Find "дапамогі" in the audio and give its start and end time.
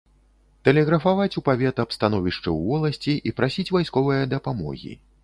4.33-4.97